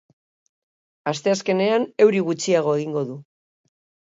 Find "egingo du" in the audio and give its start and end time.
2.81-3.21